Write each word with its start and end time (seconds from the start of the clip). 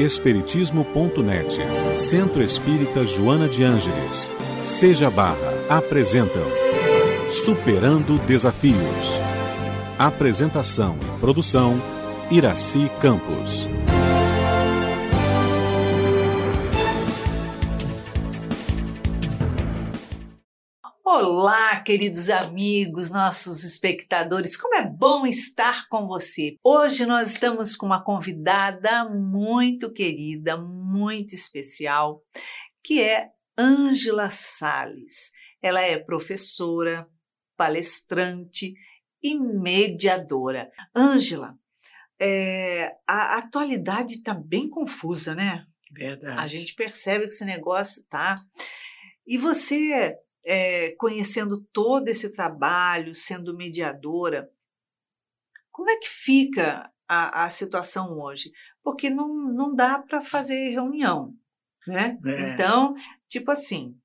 Espiritismo.net, 0.00 1.58
Centro 1.94 2.42
Espírita 2.42 3.04
Joana 3.04 3.46
de 3.46 3.62
Ângeles, 3.62 4.30
Seja 4.62 5.10
Barra, 5.10 5.52
apresentam 5.68 6.46
Superando 7.30 8.18
Desafios. 8.26 8.76
Apresentação 9.98 10.96
e 11.02 11.20
produção, 11.20 11.80
Iraci 12.30 12.90
Campos. 13.00 13.68
Olá, 21.12 21.80
queridos 21.80 22.30
amigos, 22.30 23.10
nossos 23.10 23.64
espectadores, 23.64 24.56
como 24.56 24.76
é 24.76 24.86
bom 24.86 25.26
estar 25.26 25.88
com 25.88 26.06
você. 26.06 26.54
Hoje 26.62 27.04
nós 27.04 27.32
estamos 27.32 27.74
com 27.74 27.84
uma 27.84 28.00
convidada 28.00 29.08
muito 29.10 29.92
querida, 29.92 30.56
muito 30.56 31.34
especial, 31.34 32.22
que 32.80 33.02
é 33.02 33.28
Ângela 33.58 34.30
Sales. 34.30 35.32
Ela 35.60 35.82
é 35.82 35.98
professora, 35.98 37.04
palestrante 37.56 38.72
e 39.20 39.36
mediadora. 39.36 40.70
Ângela, 40.94 41.58
é, 42.20 42.94
a 43.04 43.38
atualidade 43.38 44.14
está 44.14 44.32
bem 44.32 44.70
confusa, 44.70 45.34
né? 45.34 45.66
Verdade. 45.90 46.40
A 46.40 46.46
gente 46.46 46.72
percebe 46.76 47.26
que 47.26 47.32
esse 47.32 47.44
negócio 47.44 48.04
tá. 48.08 48.36
E 49.26 49.36
você 49.36 50.16
é, 50.44 50.92
conhecendo 50.92 51.60
todo 51.72 52.08
esse 52.08 52.34
trabalho, 52.34 53.14
sendo 53.14 53.56
mediadora, 53.56 54.50
como 55.70 55.90
é 55.90 55.98
que 55.98 56.08
fica 56.08 56.90
a, 57.08 57.44
a 57.44 57.50
situação 57.50 58.18
hoje? 58.18 58.50
Porque 58.82 59.10
não, 59.10 59.28
não 59.52 59.74
dá 59.74 59.98
para 59.98 60.22
fazer 60.22 60.70
reunião, 60.70 61.34
né? 61.86 62.18
É. 62.24 62.50
Então, 62.50 62.94
tipo 63.28 63.50
assim, 63.50 63.96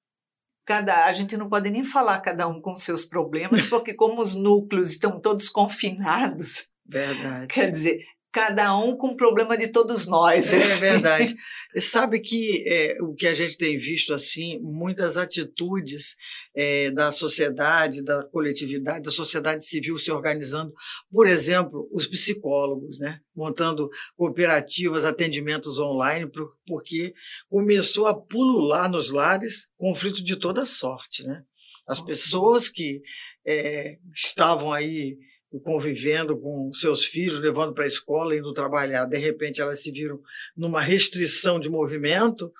cada 0.65 1.05
a 1.05 1.13
gente 1.13 1.37
não 1.37 1.49
pode 1.49 1.69
nem 1.69 1.83
falar 1.83 2.21
cada 2.21 2.47
um 2.47 2.61
com 2.61 2.75
seus 2.75 3.05
problemas, 3.05 3.65
porque 3.67 3.93
como 3.93 4.21
os 4.21 4.35
núcleos 4.35 4.91
estão 4.91 5.19
todos 5.19 5.49
confinados, 5.51 6.69
Verdade. 6.85 7.47
quer 7.47 7.69
dizer, 7.71 8.05
cada 8.35 8.77
um 8.77 8.97
com 8.97 9.13
o 9.13 9.15
problema 9.15 9.57
de 9.57 9.71
todos 9.71 10.09
nós. 10.09 10.53
É 10.53 10.61
assim. 10.61 10.81
verdade. 10.81 11.35
Sabe 11.79 12.19
que 12.19 12.67
é, 12.67 12.97
o 13.01 13.13
que 13.13 13.27
a 13.27 13.33
gente 13.33 13.57
tem 13.57 13.77
visto 13.77 14.13
assim, 14.13 14.59
muitas 14.59 15.15
atitudes 15.15 16.17
é, 16.53 16.91
da 16.91 17.13
sociedade, 17.13 18.03
da 18.03 18.25
coletividade, 18.25 19.03
da 19.03 19.09
sociedade 19.09 19.65
civil 19.65 19.97
se 19.97 20.11
organizando. 20.11 20.73
Por 21.09 21.27
exemplo, 21.27 21.87
os 21.93 22.07
psicólogos, 22.07 22.99
né? 22.99 23.21
montando 23.33 23.89
cooperativas, 24.17 25.05
atendimentos 25.05 25.79
online, 25.79 26.29
por- 26.29 26.57
porque 26.67 27.13
começou 27.49 28.05
a 28.05 28.13
pulular 28.13 28.89
nos 28.89 29.11
lares 29.11 29.69
conflito 29.77 30.21
de 30.21 30.35
toda 30.35 30.65
sorte. 30.65 31.23
Né? 31.23 31.41
As 31.87 32.01
pessoas 32.01 32.67
que 32.67 33.01
é, 33.47 33.97
estavam 34.13 34.73
aí 34.73 35.17
convivendo 35.63 36.37
com 36.39 36.71
seus 36.73 37.05
filhos, 37.05 37.39
levando 37.39 37.73
para 37.73 37.85
a 37.85 37.87
escola, 37.87 38.35
indo 38.35 38.53
trabalhar, 38.53 39.05
de 39.05 39.17
repente 39.17 39.61
elas 39.61 39.81
se 39.81 39.91
viram 39.91 40.19
numa 40.55 40.81
restrição 40.81 41.59
de 41.59 41.69
movimento. 41.69 42.51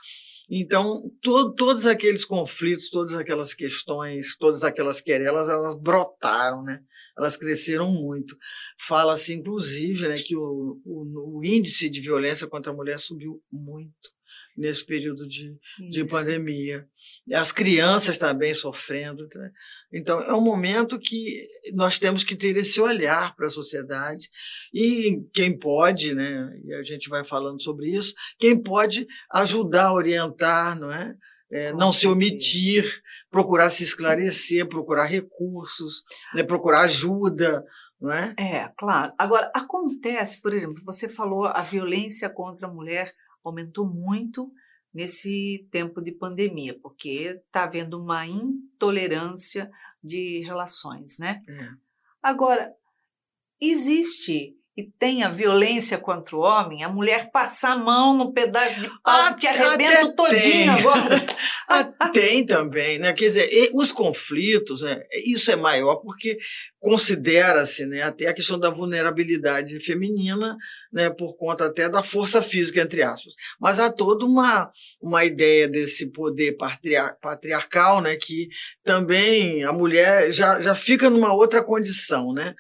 Então, 0.50 1.12
to- 1.22 1.54
todos 1.56 1.88
aqueles 1.88 2.24
conflitos, 2.24 2.90
todas 2.90 3.16
aquelas 3.16 3.54
questões, 3.54 4.38
todas 4.38 4.64
aquelas 4.64 5.02
querelas, 5.02 5.50
elas 5.50 5.76
brotaram, 5.80 6.64
né? 6.64 6.82
Elas 7.18 7.36
cresceram 7.36 7.92
muito. 7.92 8.38
Fala-se, 8.88 9.34
inclusive, 9.34 10.08
né, 10.08 10.14
que 10.16 10.36
o, 10.36 10.80
o, 10.86 11.40
o 11.40 11.46
índice 11.46 11.90
de 11.90 12.00
violência 12.00 12.46
contra 12.48 12.72
a 12.72 12.76
mulher 12.76 13.00
subiu 13.00 13.42
muito 13.52 14.16
nesse 14.56 14.86
período 14.86 15.28
de, 15.28 15.56
de 15.90 16.06
pandemia. 16.06 16.88
As 17.34 17.52
crianças 17.52 18.18
também 18.18 18.54
sofrendo. 18.54 19.28
né? 19.36 19.52
Então, 19.92 20.22
é 20.22 20.34
um 20.34 20.42
momento 20.42 21.00
que 21.00 21.48
nós 21.74 22.00
temos 22.00 22.24
que 22.24 22.36
ter 22.36 22.56
esse 22.56 22.80
olhar 22.80 23.36
para 23.36 23.48
a 23.48 23.50
sociedade 23.50 24.30
e 24.74 25.22
quem 25.34 25.58
pode, 25.58 26.14
né, 26.16 26.50
e 26.64 26.74
a 26.74 26.84
gente 26.84 27.10
vai 27.10 27.24
falando 27.24 27.62
sobre 27.62 27.90
isso, 27.90 28.14
quem 28.40 28.62
pode 28.62 29.08
ajudar, 29.32 29.94
orientar, 29.94 30.80
não 30.80 30.92
é? 30.92 31.16
É, 31.52 31.72
não 31.74 31.92
se 31.92 32.08
omitir, 32.08 33.02
procurar 33.30 33.70
se 33.70 33.84
esclarecer, 33.84 34.68
procurar 34.68 35.06
recursos, 35.06 36.04
né, 36.34 36.44
procurar 36.44 36.82
ajuda, 36.82 37.64
não 38.02 38.12
é? 38.12 38.36
É, 38.38 38.68
claro. 38.78 39.14
Agora, 39.18 39.52
acontece, 39.54 40.42
por 40.42 40.54
exemplo, 40.54 40.82
você 40.84 41.08
falou 41.08 41.46
a 41.46 41.62
violência 41.62 42.30
contra 42.30 42.68
a 42.68 42.72
mulher 42.72 43.14
aumentou 43.48 43.86
muito 43.86 44.52
nesse 44.94 45.68
tempo 45.72 46.02
de 46.02 46.12
pandemia, 46.12 46.78
porque 46.82 47.42
está 47.46 47.64
havendo 47.66 48.02
uma 48.02 48.26
intolerância 48.26 49.70
de 50.04 50.40
relações, 50.46 51.20
né? 51.20 51.44
É. 51.48 51.70
Agora, 52.22 52.74
existe 53.60 54.58
e 54.78 54.84
tem 55.00 55.24
a 55.24 55.30
violência 55.30 55.98
contra 55.98 56.36
o 56.36 56.42
homem, 56.42 56.84
a 56.84 56.90
mulher 56.90 57.30
passa 57.32 57.70
a 57.70 57.78
mão 57.78 58.18
no 58.18 58.34
pedaço 58.34 58.80
de 58.82 58.90
pau, 59.02 59.22
Ah, 59.28 59.34
te 59.34 59.48
arrebenta 59.48 60.14
todinho 60.16 60.72
agora. 60.74 61.26
Ah, 61.68 62.10
tem 62.10 62.46
também, 62.46 63.00
né? 63.00 63.12
Quer 63.14 63.26
dizer, 63.26 63.72
os 63.74 63.92
conflitos, 63.92 64.84
né? 64.84 65.02
Isso 65.26 65.50
é 65.50 65.56
maior 65.56 65.96
porque 65.96 66.38
considera-se, 66.80 67.86
né, 67.88 68.04
até 68.04 68.28
a 68.28 68.34
questão 68.34 68.60
da 68.60 68.70
vulnerabilidade 68.70 69.80
feminina, 69.80 70.56
né, 70.94 71.10
por 71.10 71.36
conta 71.36 71.66
até 71.66 71.90
da 71.90 72.04
força 72.04 72.42
física 72.42 72.80
entre 72.82 73.02
aspas. 73.02 73.34
Mas 73.60 73.80
há 73.80 73.92
toda 73.92 74.26
uma 74.26 74.72
uma 75.02 75.26
ideia 75.26 75.68
desse 75.68 76.12
poder 76.12 76.56
patriar- 76.56 77.18
patriarcal, 77.20 78.02
né, 78.02 78.16
que 78.16 78.48
também 78.84 79.64
a 79.64 79.74
mulher 79.74 80.32
já 80.32 80.62
já 80.62 80.76
fica 80.76 81.10
numa 81.10 81.34
outra 81.34 81.64
condição, 81.64 82.32
né? 82.34 82.54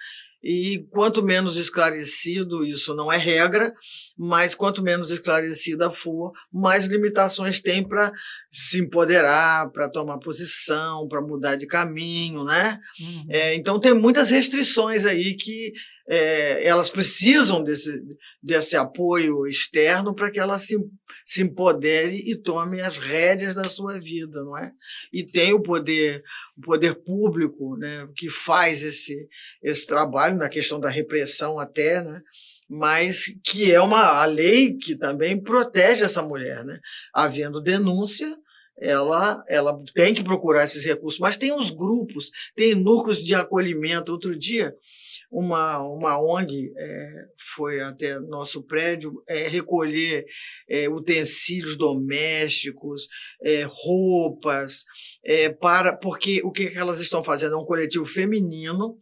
E 0.47 0.85
quanto 0.91 1.23
menos 1.23 1.57
esclarecido, 1.57 2.63
isso 2.63 2.93
não 2.93 3.11
é 3.11 3.17
regra, 3.17 3.73
mas 4.15 4.53
quanto 4.53 4.83
menos 4.83 5.09
esclarecida 5.09 5.89
for, 5.89 6.33
mais 6.53 6.85
limitações 6.85 7.59
tem 7.59 7.83
para 7.83 8.13
se 8.51 8.79
empoderar, 8.79 9.71
para 9.71 9.89
tomar 9.89 10.19
posição, 10.19 11.07
para 11.07 11.19
mudar 11.19 11.55
de 11.55 11.65
caminho, 11.65 12.43
né? 12.43 12.79
Uhum. 12.99 13.25
É, 13.27 13.55
então 13.55 13.79
tem 13.79 13.95
muitas 13.95 14.29
restrições 14.29 15.03
aí 15.03 15.33
que 15.33 15.73
é, 16.07 16.67
elas 16.67 16.89
precisam 16.89 17.63
desse, 17.63 18.01
desse 18.41 18.75
apoio 18.75 19.47
externo 19.47 20.13
para 20.13 20.29
que 20.29 20.39
ela 20.39 20.57
se, 20.57 20.77
se 21.23 21.41
empodere 21.41 22.23
e 22.25 22.35
tome 22.35 22.81
as 22.81 22.99
rédeas 22.99 23.55
da 23.55 23.63
sua 23.63 23.99
vida, 23.99 24.43
não 24.43 24.57
é? 24.57 24.71
E 25.11 25.23
tem 25.23 25.53
o 25.53 25.61
poder, 25.61 26.23
o 26.57 26.61
poder 26.61 26.95
público, 27.03 27.75
né, 27.77 28.07
que 28.15 28.29
faz 28.29 28.83
esse, 28.83 29.27
esse 29.63 29.85
trabalho 29.85 30.37
na 30.37 30.49
questão 30.49 30.79
da 30.79 30.89
repressão 30.89 31.59
até, 31.59 32.03
né? 32.03 32.21
Mas 32.67 33.25
que 33.43 33.71
é 33.71 33.79
uma 33.79 34.21
a 34.21 34.25
lei 34.25 34.75
que 34.75 34.95
também 34.95 35.41
protege 35.41 36.03
essa 36.03 36.21
mulher, 36.21 36.63
né? 36.65 36.79
Havendo 37.13 37.61
denúncia, 37.61 38.35
ela, 38.77 39.43
ela 39.47 39.81
tem 39.93 40.13
que 40.13 40.23
procurar 40.23 40.65
esses 40.65 40.83
recursos, 40.83 41.19
mas 41.19 41.37
tem 41.37 41.53
os 41.53 41.69
grupos, 41.69 42.29
tem 42.55 42.75
núcleos 42.75 43.23
de 43.23 43.33
acolhimento. 43.33 44.11
Outro 44.11 44.37
dia, 44.37 44.73
uma, 45.31 45.79
uma 45.79 46.21
ONG 46.21 46.73
é, 46.77 47.25
foi 47.55 47.81
até 47.81 48.19
nosso 48.19 48.63
prédio 48.63 49.21
é, 49.27 49.47
recolher 49.47 50.25
é, 50.69 50.89
utensílios 50.89 51.77
domésticos, 51.77 53.07
é, 53.41 53.65
roupas, 53.67 54.83
é, 55.23 55.49
para 55.49 55.95
porque 55.95 56.41
o 56.43 56.51
que 56.51 56.69
que 56.69 56.77
elas 56.77 56.99
estão 56.99 57.23
fazendo 57.23 57.55
é 57.55 57.57
um 57.57 57.65
coletivo 57.65 58.05
feminino 58.05 58.97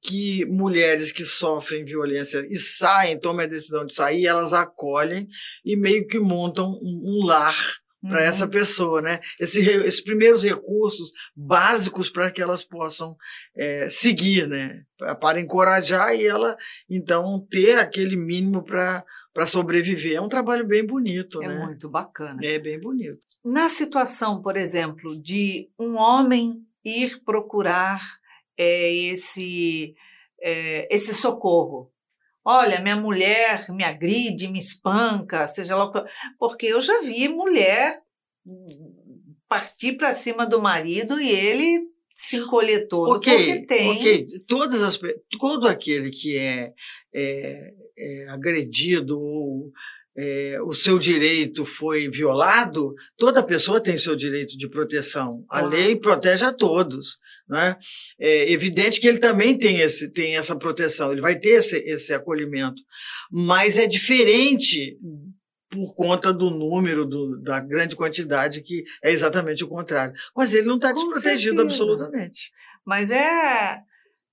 que 0.00 0.44
mulheres 0.46 1.12
que 1.12 1.24
sofrem 1.24 1.84
violência 1.84 2.46
e 2.48 2.56
saem, 2.56 3.18
tomam 3.18 3.44
a 3.44 3.48
decisão 3.48 3.84
de 3.84 3.94
sair, 3.94 4.26
elas 4.26 4.52
acolhem 4.52 5.28
e 5.64 5.76
meio 5.76 6.06
que 6.06 6.18
montam 6.18 6.70
um, 6.82 7.02
um 7.04 7.26
lar 7.26 7.81
para 8.02 8.18
Uhum. 8.20 8.26
essa 8.26 8.48
pessoa, 8.48 9.00
né? 9.00 9.18
Esse 9.38 9.60
esses 9.64 10.00
primeiros 10.02 10.42
recursos 10.42 11.12
básicos 11.36 12.10
para 12.10 12.30
que 12.30 12.42
elas 12.42 12.64
possam 12.64 13.16
é, 13.56 13.86
seguir, 13.88 14.48
né? 14.48 14.82
Para 15.20 15.40
encorajar 15.40 16.14
e 16.14 16.26
ela 16.26 16.56
então 16.90 17.46
ter 17.50 17.78
aquele 17.78 18.16
mínimo 18.16 18.64
para 18.64 19.04
sobreviver. 19.46 20.16
É 20.16 20.20
um 20.20 20.28
trabalho 20.28 20.66
bem 20.66 20.84
bonito, 20.86 21.42
É 21.42 21.48
né? 21.48 21.64
muito 21.64 21.88
bacana. 21.88 22.38
É 22.44 22.58
bem 22.58 22.80
bonito. 22.80 23.20
Na 23.44 23.68
situação, 23.68 24.40
por 24.42 24.56
exemplo, 24.56 25.20
de 25.20 25.68
um 25.78 25.96
homem 25.96 26.54
ir 26.84 27.20
procurar 27.24 28.00
é, 28.58 28.92
esse, 28.92 29.94
é, 30.40 30.94
esse 30.94 31.14
socorro. 31.14 31.90
Olha, 32.44 32.80
minha 32.80 32.96
mulher 32.96 33.66
me 33.70 33.84
agride, 33.84 34.48
me 34.48 34.58
espanca, 34.58 35.46
seja 35.46 35.76
lá 35.76 35.84
o 35.84 35.92
que. 35.92 36.02
Porque 36.38 36.66
eu 36.66 36.80
já 36.80 37.00
vi 37.02 37.28
mulher 37.28 38.00
partir 39.48 39.96
para 39.96 40.10
cima 40.10 40.46
do 40.46 40.60
marido 40.60 41.20
e 41.20 41.28
ele 41.30 41.92
se 42.14 42.36
encolher 42.36 42.88
todo, 42.88 43.12
Ok, 43.12 43.36
porque 43.36 43.66
tem. 43.66 43.90
ok. 43.90 44.40
Todas 44.46 44.82
as, 44.82 44.98
todo 45.38 45.66
aquele 45.66 46.10
que 46.10 46.36
é, 46.36 46.72
é, 47.14 47.74
é 47.96 48.28
agredido 48.28 49.20
ou 49.20 49.72
é, 50.16 50.58
o 50.62 50.72
seu 50.72 50.98
direito 50.98 51.64
foi 51.64 52.08
violado, 52.08 52.94
toda 53.16 53.42
pessoa 53.42 53.82
tem 53.82 53.96
seu 53.96 54.14
direito 54.14 54.56
de 54.58 54.68
proteção. 54.68 55.44
A 55.48 55.62
lei 55.62 55.96
protege 55.96 56.44
a 56.44 56.52
todos. 56.52 57.18
Né? 57.48 57.76
É 58.20 58.50
evidente 58.52 59.00
que 59.00 59.06
ele 59.06 59.18
também 59.18 59.56
tem, 59.56 59.80
esse, 59.80 60.10
tem 60.10 60.36
essa 60.36 60.54
proteção, 60.56 61.12
ele 61.12 61.20
vai 61.20 61.38
ter 61.38 61.50
esse, 61.50 61.76
esse 61.78 62.12
acolhimento. 62.12 62.80
Mas 63.30 63.78
é 63.78 63.86
diferente 63.86 64.98
por 65.70 65.94
conta 65.94 66.32
do 66.34 66.50
número, 66.50 67.06
do, 67.06 67.40
da 67.40 67.58
grande 67.58 67.96
quantidade, 67.96 68.60
que 68.60 68.84
é 69.02 69.10
exatamente 69.10 69.64
o 69.64 69.68
contrário. 69.68 70.14
Mas 70.36 70.52
ele 70.52 70.66
não 70.66 70.76
está 70.76 70.92
desprotegido 70.92 71.62
absolutamente. 71.62 72.52
Mas 72.84 73.10
é, 73.10 73.78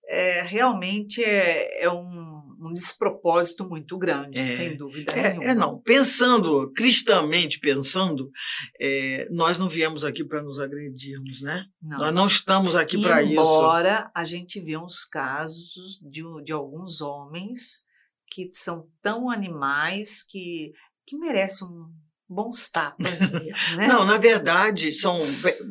é 0.10 0.42
realmente 0.42 1.24
é, 1.24 1.84
é 1.84 1.90
um 1.90 2.39
um 2.60 2.74
despropósito 2.74 3.68
muito 3.68 3.98
grande, 3.98 4.38
é, 4.38 4.50
sem 4.50 4.76
dúvida 4.76 5.14
é, 5.14 5.30
nenhuma. 5.30 5.52
É, 5.52 5.56
não. 5.56 5.80
Pensando, 5.80 6.72
cristãmente 6.74 7.60
pensando, 7.60 8.30
é, 8.80 9.28
nós 9.32 9.58
não 9.58 9.70
viemos 9.70 10.04
aqui 10.04 10.24
para 10.24 10.42
nos 10.42 10.60
agredirmos, 10.60 11.42
né? 11.42 11.66
Não. 11.82 11.98
Nós 12.00 12.14
não 12.14 12.28
estamos 12.28 12.76
aqui 12.76 13.02
para 13.02 13.22
isso. 13.24 13.34
Embora 13.34 14.12
a 14.14 14.26
gente 14.26 14.60
vê 14.60 14.78
uns 14.78 15.06
casos 15.06 16.00
de, 16.02 16.24
de 16.44 16.52
alguns 16.52 17.02
homens 17.02 17.84
que 18.28 18.50
são 18.54 18.88
tão 19.02 19.30
animais 19.30 20.26
que, 20.28 20.74
que 21.06 21.18
merecem 21.18 21.68
um 21.68 21.92
bons 22.30 22.70
tapas 22.70 23.32
mesmo, 23.32 23.40
né? 23.78 23.88
Não, 23.88 24.06
na 24.06 24.18
verdade, 24.18 24.94
são 24.94 25.20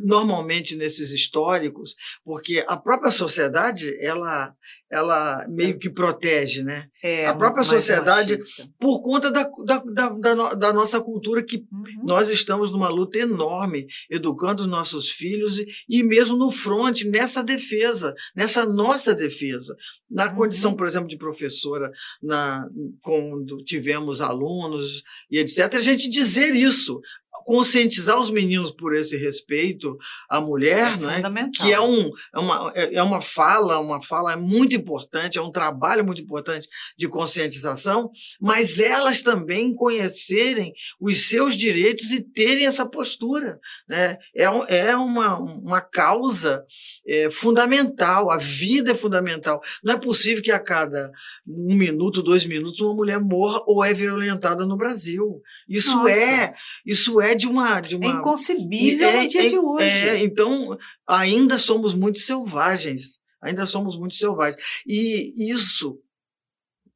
normalmente 0.02 0.74
nesses 0.74 1.12
históricos, 1.12 1.94
porque 2.24 2.64
a 2.66 2.76
própria 2.76 3.12
sociedade, 3.12 3.94
ela, 4.00 4.52
ela 4.90 5.46
meio 5.48 5.78
que 5.78 5.88
protege, 5.88 6.64
né? 6.64 6.88
É, 7.02 7.26
a 7.26 7.34
própria 7.34 7.62
sociedade, 7.62 8.32
machista. 8.32 8.68
por 8.80 9.02
conta 9.02 9.30
da, 9.30 9.48
da, 9.64 10.08
da, 10.08 10.54
da, 10.54 10.72
nossa 10.72 11.00
cultura, 11.00 11.44
que 11.44 11.58
uhum. 11.70 12.04
nós 12.04 12.30
estamos 12.30 12.72
numa 12.72 12.88
luta 12.88 13.18
enorme, 13.18 13.86
educando 14.10 14.62
os 14.62 14.68
nossos 14.68 15.10
filhos 15.10 15.58
e, 15.58 15.66
e 15.88 16.02
mesmo 16.02 16.36
no 16.36 16.50
fronte, 16.50 17.08
nessa 17.08 17.42
defesa, 17.42 18.12
nessa 18.34 18.66
nossa 18.66 19.14
defesa. 19.14 19.76
Na 20.10 20.28
uhum. 20.28 20.34
condição, 20.34 20.74
por 20.74 20.86
exemplo, 20.86 21.08
de 21.08 21.16
professora, 21.16 21.92
na, 22.20 22.66
quando 23.00 23.58
tivemos 23.58 24.20
alunos 24.20 25.02
e 25.30 25.38
etc., 25.38 25.74
a 25.74 25.80
gente 25.80 26.08
dizer 26.08 26.47
isso 26.54 27.00
conscientizar 27.44 28.18
os 28.18 28.30
meninos 28.30 28.70
por 28.70 28.94
esse 28.94 29.16
respeito 29.16 29.96
à 30.28 30.40
mulher, 30.40 30.94
é 30.94 31.28
né? 31.28 31.50
que 31.54 31.72
é, 31.72 31.80
um, 31.80 32.10
é, 32.34 32.38
uma, 32.38 32.72
é, 32.74 32.94
é 32.94 33.02
uma 33.02 33.20
fala, 33.20 33.78
uma 33.78 34.02
fala 34.02 34.36
muito 34.36 34.74
importante, 34.74 35.38
é 35.38 35.42
um 35.42 35.50
trabalho 35.50 36.04
muito 36.04 36.20
importante 36.20 36.68
de 36.96 37.08
conscientização, 37.08 38.10
mas 38.40 38.78
elas 38.78 39.22
também 39.22 39.74
conhecerem 39.74 40.72
os 41.00 41.28
seus 41.28 41.56
direitos 41.56 42.10
e 42.10 42.22
terem 42.22 42.66
essa 42.66 42.86
postura. 42.86 43.58
Né? 43.88 44.18
É, 44.36 44.44
é 44.68 44.96
uma, 44.96 45.38
uma 45.38 45.80
causa 45.80 46.64
é, 47.06 47.30
fundamental, 47.30 48.30
a 48.30 48.36
vida 48.36 48.92
é 48.92 48.94
fundamental. 48.94 49.60
Não 49.82 49.94
é 49.94 49.98
possível 49.98 50.42
que 50.42 50.50
a 50.50 50.58
cada 50.58 51.10
um 51.46 51.74
minuto, 51.74 52.22
dois 52.22 52.44
minutos, 52.44 52.80
uma 52.80 52.94
mulher 52.94 53.20
morra 53.20 53.62
ou 53.66 53.84
é 53.84 53.94
violentada 53.94 54.66
no 54.66 54.76
Brasil. 54.76 55.42
Isso 55.68 56.06
é, 56.06 56.54
isso 56.84 57.20
é 57.20 57.34
de 57.38 57.46
uma. 57.46 57.80
De 57.80 57.96
uma 57.96 58.06
é 58.06 58.08
inconcebível 58.10 59.08
é, 59.08 59.22
no 59.22 59.28
dia 59.28 59.46
é, 59.46 59.48
de 59.48 59.58
hoje. 59.58 60.08
É, 60.08 60.22
então, 60.22 60.76
ainda 61.06 61.56
somos 61.56 61.94
muito 61.94 62.18
selvagens. 62.18 63.18
Ainda 63.40 63.64
somos 63.64 63.96
muito 63.96 64.14
selvagens. 64.14 64.82
E 64.86 65.50
isso 65.50 65.98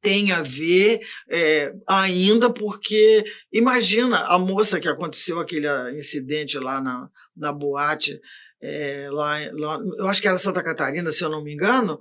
tem 0.01 0.33
a 0.33 0.41
ver 0.41 0.99
é, 1.31 1.73
ainda 1.87 2.53
porque 2.53 3.23
imagina 3.51 4.25
a 4.25 4.37
moça 4.37 4.79
que 4.79 4.89
aconteceu 4.89 5.39
aquele 5.39 5.67
incidente 5.97 6.59
lá 6.59 6.81
na, 6.81 7.09
na 7.35 7.53
boate 7.53 8.19
é, 8.61 9.07
lá, 9.09 9.37
lá, 9.53 9.79
eu 9.97 10.07
acho 10.09 10.21
que 10.21 10.27
era 10.27 10.35
Santa 10.35 10.61
Catarina 10.61 11.09
se 11.09 11.23
eu 11.23 11.29
não 11.29 11.41
me 11.41 11.53
engano 11.53 11.97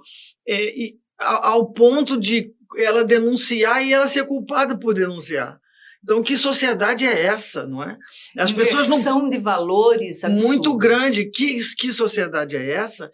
é, 0.46 0.64
e, 0.64 0.98
ao 1.16 1.70
ponto 1.70 2.18
de 2.18 2.52
ela 2.76 3.04
denunciar 3.04 3.86
e 3.86 3.92
ela 3.92 4.08
ser 4.08 4.26
culpada 4.26 4.76
por 4.76 4.94
denunciar 4.94 5.61
então, 6.02 6.22
que 6.22 6.36
sociedade 6.36 7.06
é 7.06 7.26
essa, 7.26 7.64
não 7.66 7.82
é? 7.82 7.96
As 8.36 8.50
Inversão 8.50 8.78
pessoas 8.78 9.06
não 9.06 9.30
de 9.30 9.38
valores 9.38 10.24
absurdo. 10.24 10.46
muito 10.48 10.76
grande. 10.76 11.30
Que, 11.30 11.60
que 11.78 11.92
sociedade 11.92 12.56
é 12.56 12.70
essa 12.70 13.10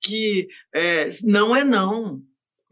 que 0.00 0.48
é, 0.74 1.08
não 1.22 1.54
é 1.54 1.62
não? 1.62 2.20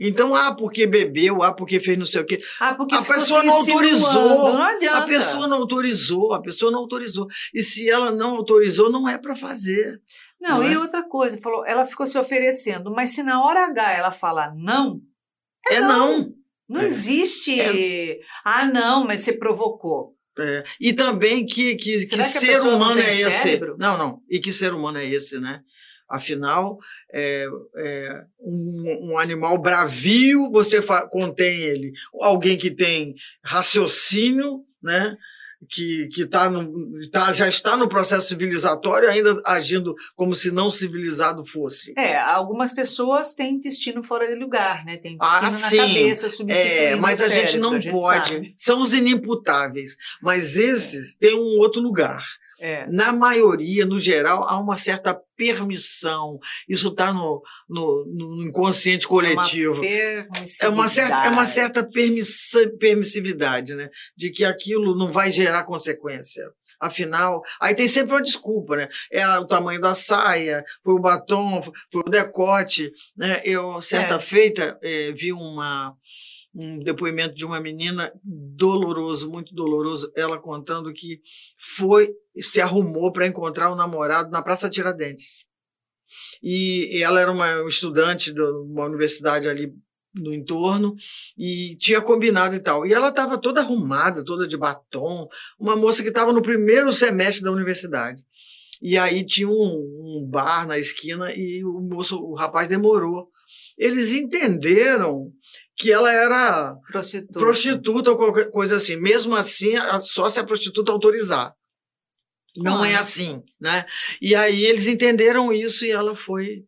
Então, 0.02 0.34
ah, 0.34 0.55
porque 0.55 0.87
bebeu, 0.87 1.43
ah, 1.43 1.52
porque 1.52 1.78
fez 1.78 1.96
não 1.96 2.06
sei 2.06 2.22
o 2.22 2.26
quê. 2.26 2.38
Ah, 2.58 2.75
porque 2.75 2.94
a 2.94 3.02
pessoa 3.02 3.44
não 3.44 3.52
autorizou. 3.52 4.52
Não 4.52 4.62
adianta. 4.62 4.99
A 4.99 5.06
pessoa 5.06 5.46
não 5.46 5.58
autorizou, 5.58 6.32
a 6.32 6.40
pessoa 6.40 6.73
não 6.73 6.81
autorizou. 6.81 7.28
E 7.55 7.62
se 7.62 7.88
ela 7.88 8.11
não 8.11 8.37
autorizou, 8.37 8.90
não 8.90 9.06
é 9.08 9.19
para 9.19 9.37
fazer. 9.37 10.00
Não, 10.40 10.58
não 10.58 10.64
e 10.64 10.73
é? 10.73 10.78
outra 10.78 11.06
coisa, 11.06 11.38
falou, 11.40 11.66
ela 11.66 11.87
ficou 11.87 12.06
se 12.06 12.19
oferecendo, 12.19 12.90
mas 12.90 13.11
se 13.11 13.23
na 13.23 13.44
hora 13.44 13.66
H 13.66 13.93
ela 13.93 14.11
falar 14.11 14.55
não, 14.56 15.02
é, 15.69 15.75
é 15.75 15.81
não. 15.81 16.19
não. 16.19 16.39
Não 16.70 16.81
é. 16.81 16.84
existe. 16.84 17.61
É. 17.61 18.20
Ah, 18.44 18.64
não, 18.64 19.05
mas 19.05 19.22
você 19.22 19.32
provocou. 19.32 20.14
É. 20.38 20.62
E 20.81 20.93
também 20.93 21.44
que, 21.44 21.75
que, 21.75 22.06
que, 22.06 22.17
que 22.17 22.25
ser 22.25 22.61
humano 22.61 23.00
é 23.00 23.20
esse. 23.20 23.43
Cérebro? 23.43 23.76
Não, 23.76 23.99
não. 23.99 24.22
E 24.31 24.38
que 24.38 24.52
ser 24.52 24.72
humano 24.72 24.99
é 24.99 25.05
esse, 25.05 25.40
né? 25.40 25.61
Afinal, 26.08 26.78
é, 27.12 27.46
é 27.76 28.25
um, 28.40 29.11
um, 29.12 29.19
animal 29.19 29.61
bravio, 29.61 30.50
você 30.50 30.81
contém 31.11 31.61
ele. 31.61 31.93
Alguém 32.20 32.56
que 32.56 32.70
tem 32.70 33.14
raciocínio, 33.44 34.64
né? 34.82 35.16
Que, 35.69 36.09
que 36.09 36.27
tá 36.27 36.49
no, 36.49 36.73
tá, 37.11 37.33
já 37.33 37.47
está 37.47 37.77
no 37.77 37.89
processo 37.89 38.29
civilizatório, 38.29 39.09
ainda 39.09 39.41
agindo 39.45 39.95
como 40.17 40.35
se 40.35 40.51
não 40.51 40.71
civilizado 40.71 41.45
fosse. 41.45 41.93
É, 41.97 42.19
algumas 42.19 42.73
pessoas 42.73 43.35
têm 43.35 43.55
intestino 43.55 44.03
fora 44.03 44.27
de 44.27 44.39
lugar, 44.39 44.85
né? 44.85 44.97
Tem 44.97 45.15
intestino 45.15 45.47
ah, 45.47 45.51
na 45.51 45.69
sim. 45.69 45.77
cabeça, 45.77 46.31
substituindo 46.31 46.71
é, 46.71 46.97
Mas 46.97 47.21
a 47.21 47.29
cérebro, 47.29 47.47
gente 47.47 47.59
não 47.59 47.81
gente 47.81 47.93
pode. 47.93 48.33
Sabe. 48.33 48.55
São 48.57 48.81
os 48.81 48.95
inimputáveis. 48.95 49.97
Mas 50.23 50.57
esses 50.57 51.17
têm 51.17 51.35
um 51.35 51.59
outro 51.59 51.81
lugar. 51.81 52.25
É. 52.61 52.87
Na 52.89 53.12
maioria, 53.12 53.87
no 53.87 53.99
geral, 53.99 54.47
há 54.47 54.61
uma 54.61 54.77
certa 54.77 55.19
permissão. 55.35 56.39
Isso 56.69 56.89
está 56.89 57.12
no, 57.12 57.43
no, 57.69 58.05
no, 58.07 58.43
inconsciente 58.43 59.09
coletivo. 59.09 59.83
É 59.83 60.27
uma, 60.29 60.45
é 60.62 60.69
uma 60.69 60.89
certa, 60.89 61.25
é 61.25 61.29
uma 61.31 61.45
certa 61.45 61.89
permissividade, 62.79 63.75
né? 63.75 63.89
De 64.15 64.31
que 64.31 64.45
aquilo 64.45 64.95
não 64.95 65.11
vai 65.11 65.33
gerar 65.33 65.64
consequência. 65.64 66.45
Afinal, 66.81 67.43
aí 67.61 67.75
tem 67.75 67.87
sempre 67.87 68.14
uma 68.14 68.23
desculpa, 68.23 68.75
né? 68.75 68.88
É 69.12 69.26
o 69.38 69.47
tamanho 69.47 69.79
da 69.79 69.93
saia, 69.93 70.64
foi 70.83 70.95
o 70.95 70.99
batom, 70.99 71.61
foi 71.61 72.02
o 72.07 72.11
decote, 72.11 72.90
né? 73.14 73.43
Eu, 73.45 73.83
certa 73.83 74.14
é. 74.14 74.19
feita, 74.19 74.79
é, 74.83 75.12
vi 75.12 75.31
uma, 75.31 75.95
um 76.54 76.78
depoimento 76.80 77.35
de 77.35 77.45
uma 77.45 77.61
menina 77.61 78.12
doloroso, 78.25 79.30
muito 79.30 79.54
doloroso, 79.54 80.11
ela 80.16 80.38
contando 80.38 80.92
que 80.92 81.21
foi 81.76 82.11
se 82.35 82.61
arrumou 82.61 83.12
para 83.12 83.26
encontrar 83.26 83.71
o 83.71 83.76
namorado 83.76 84.30
na 84.30 84.42
Praça 84.42 84.69
Tiradentes. 84.69 85.47
E 86.42 87.00
ela 87.02 87.21
era 87.21 87.30
uma 87.30 87.66
estudante 87.69 88.33
de 88.33 88.40
uma 88.40 88.87
universidade 88.87 89.49
ali 89.49 89.73
no 90.14 90.35
entorno 90.35 90.97
e 91.38 91.76
tinha 91.78 92.00
combinado 92.00 92.54
e 92.54 92.61
tal. 92.61 92.85
E 92.85 92.92
ela 92.92 93.11
estava 93.11 93.40
toda 93.40 93.61
arrumada, 93.61 94.25
toda 94.25 94.47
de 94.47 94.57
batom, 94.57 95.28
uma 95.59 95.76
moça 95.76 96.02
que 96.02 96.09
estava 96.09 96.33
no 96.33 96.42
primeiro 96.42 96.92
semestre 96.92 97.45
da 97.45 97.52
universidade. 97.52 98.23
E 98.83 98.97
aí 98.99 99.25
tinha 99.25 99.49
um, 99.49 99.52
um 99.52 100.28
bar 100.28 100.66
na 100.66 100.78
esquina 100.78 101.33
e 101.33 101.62
o 101.64 101.80
moço, 101.80 102.19
o 102.19 102.35
rapaz 102.35 102.69
demorou. 102.69 103.28
Eles 103.78 104.12
entenderam 104.12 105.30
que 105.80 105.90
ela 105.90 106.12
era 106.12 106.76
prostituta. 106.92 107.40
prostituta 107.40 108.10
ou 108.10 108.16
qualquer 108.18 108.50
coisa 108.50 108.76
assim. 108.76 108.96
Mesmo 108.96 109.34
assim, 109.34 109.72
só 110.02 110.28
se 110.28 110.38
a 110.38 110.44
prostituta 110.44 110.92
autorizar. 110.92 111.54
Não 112.54 112.84
é 112.84 112.96
assim, 112.96 113.42
né? 113.58 113.87
E 114.20 114.34
aí 114.34 114.62
eles 114.62 114.87
entenderam 114.87 115.50
isso 115.50 115.87
e 115.87 115.90
ela 115.90 116.14
foi 116.14 116.64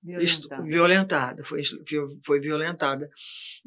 violentada, 0.00 0.62
violentada 0.62 1.44
foi, 1.44 1.60
foi 2.24 2.40
violentada. 2.40 3.10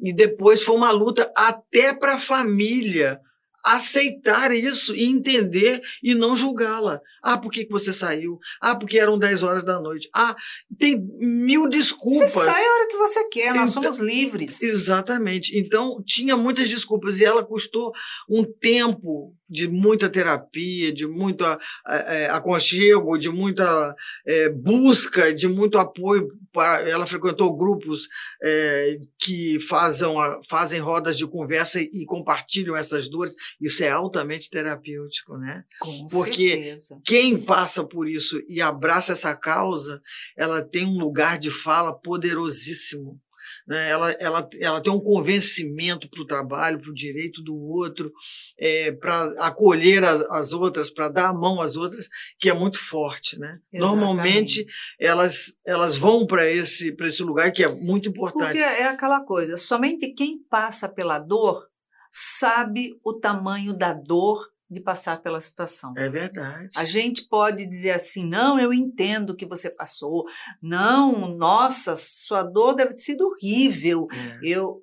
E 0.00 0.14
depois 0.14 0.62
foi 0.62 0.76
uma 0.76 0.90
luta 0.90 1.30
até 1.36 1.94
para 1.94 2.14
a 2.14 2.20
família 2.20 3.20
aceitar 3.66 4.54
isso 4.54 4.94
e 4.94 5.04
entender 5.04 5.82
e 6.02 6.14
não 6.14 6.36
julgá-la. 6.36 7.00
Ah, 7.22 7.36
por 7.36 7.50
que 7.50 7.66
você 7.68 7.92
saiu? 7.92 8.38
Ah, 8.60 8.76
porque 8.76 8.98
eram 8.98 9.18
10 9.18 9.42
horas 9.42 9.64
da 9.64 9.80
noite. 9.80 10.08
Ah, 10.14 10.36
tem 10.78 11.04
mil 11.18 11.68
desculpas. 11.68 12.30
Você 12.30 12.44
sai 12.44 12.64
a 12.64 12.72
hora 12.72 12.88
que 12.88 12.96
você 12.96 13.28
quer, 13.28 13.54
nós 13.54 13.72
então, 13.72 13.82
somos 13.82 13.98
livres. 13.98 14.62
Exatamente. 14.62 15.58
Então, 15.58 16.00
tinha 16.04 16.36
muitas 16.36 16.68
desculpas 16.68 17.18
e 17.18 17.24
ela 17.24 17.44
custou 17.44 17.92
um 18.30 18.44
tempo 18.44 19.35
de 19.48 19.68
muita 19.68 20.08
terapia, 20.08 20.92
de 20.92 21.06
muito 21.06 21.44
é, 21.86 22.26
aconchego, 22.30 23.16
de 23.16 23.28
muita 23.28 23.94
é, 24.26 24.48
busca, 24.50 25.32
de 25.34 25.48
muito 25.48 25.78
apoio. 25.78 26.28
Para, 26.52 26.88
ela 26.88 27.06
frequentou 27.06 27.56
grupos 27.56 28.08
é, 28.42 28.98
que 29.18 29.58
fazem, 29.60 30.08
fazem 30.48 30.80
rodas 30.80 31.16
de 31.16 31.26
conversa 31.26 31.80
e 31.80 32.04
compartilham 32.06 32.74
essas 32.76 33.08
dores 33.08 33.34
Isso 33.60 33.84
é 33.84 33.90
altamente 33.90 34.50
terapêutico, 34.50 35.36
né? 35.36 35.64
Com 35.80 36.06
Porque 36.10 36.50
certeza. 36.50 37.00
quem 37.04 37.44
passa 37.44 37.84
por 37.84 38.08
isso 38.08 38.42
e 38.48 38.60
abraça 38.60 39.12
essa 39.12 39.34
causa, 39.34 40.00
ela 40.36 40.62
tem 40.62 40.84
um 40.84 40.98
lugar 40.98 41.38
de 41.38 41.50
fala 41.50 41.92
poderosíssimo. 41.92 43.20
Né? 43.66 43.88
Ela, 43.90 44.10
ela, 44.12 44.48
ela 44.60 44.80
tem 44.80 44.92
um 44.92 45.00
convencimento 45.00 46.08
para 46.08 46.20
o 46.20 46.26
trabalho, 46.26 46.80
para 46.80 46.90
o 46.90 46.94
direito 46.94 47.42
do 47.42 47.54
outro, 47.54 48.12
é, 48.58 48.92
para 48.92 49.34
acolher 49.38 50.04
as, 50.04 50.20
as 50.30 50.52
outras, 50.52 50.90
para 50.90 51.08
dar 51.08 51.28
a 51.28 51.34
mão 51.34 51.60
às 51.60 51.76
outras, 51.76 52.08
que 52.38 52.48
é 52.48 52.54
muito 52.54 52.78
forte. 52.78 53.38
Né? 53.38 53.58
Normalmente 53.72 54.66
elas, 55.00 55.56
elas 55.66 55.96
vão 55.96 56.26
para 56.26 56.50
esse, 56.50 56.94
esse 57.00 57.22
lugar 57.22 57.50
que 57.52 57.64
é 57.64 57.68
muito 57.68 58.08
importante. 58.08 58.46
Porque 58.46 58.58
é 58.58 58.88
aquela 58.88 59.24
coisa, 59.24 59.56
somente 59.56 60.12
quem 60.14 60.38
passa 60.48 60.88
pela 60.88 61.18
dor 61.18 61.66
sabe 62.10 62.98
o 63.04 63.14
tamanho 63.14 63.76
da 63.76 63.92
dor 63.92 64.55
de 64.68 64.80
passar 64.80 65.22
pela 65.22 65.40
situação. 65.40 65.94
É 65.96 66.08
verdade. 66.08 66.68
A 66.76 66.84
gente 66.84 67.28
pode 67.28 67.68
dizer 67.68 67.92
assim: 67.92 68.28
não, 68.28 68.58
eu 68.58 68.72
entendo 68.72 69.30
o 69.30 69.36
que 69.36 69.46
você 69.46 69.70
passou. 69.70 70.24
Não, 70.60 71.36
nossa, 71.36 71.94
sua 71.96 72.42
dor 72.42 72.74
deve 72.74 72.94
ter 72.94 73.02
sido 73.02 73.26
horrível. 73.26 74.06
É. 74.12 74.38
Eu. 74.42 74.82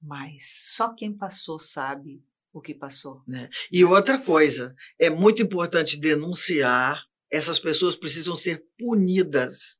Mas 0.00 0.72
só 0.74 0.92
quem 0.94 1.16
passou 1.16 1.60
sabe 1.60 2.24
o 2.52 2.60
que 2.60 2.74
passou. 2.74 3.22
Né? 3.26 3.48
E 3.70 3.84
outra 3.84 4.18
coisa, 4.18 4.74
é 4.98 5.08
muito 5.08 5.40
importante 5.40 5.98
denunciar. 5.98 7.00
Essas 7.30 7.58
pessoas 7.58 7.96
precisam 7.96 8.34
ser 8.34 8.62
punidas. 8.78 9.78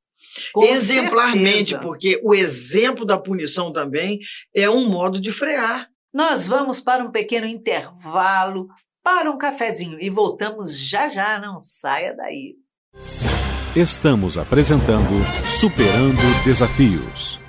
Com 0.55 0.65
exemplarmente, 0.65 1.71
certeza. 1.71 1.83
porque 1.83 2.19
o 2.23 2.35
exemplo 2.35 3.05
da 3.05 3.21
punição 3.21 3.71
também 3.71 4.19
é 4.55 4.71
um 4.71 4.89
modo 4.89 5.21
de 5.21 5.31
frear. 5.31 5.91
Nós 6.15 6.47
vamos 6.47 6.81
para 6.81 7.05
um 7.05 7.11
pequeno 7.11 7.47
intervalo, 7.47 8.67
para 9.03 9.31
um 9.31 9.39
cafezinho 9.39 9.99
e 10.01 10.09
voltamos 10.09 10.79
já 10.79 11.09
já, 11.09 11.39
não 11.41 11.59
saia 11.59 12.15
daí. 12.15 12.57
Estamos 13.75 14.37
apresentando 14.37 15.13
Superando 15.59 16.45
Desafios. 16.45 17.42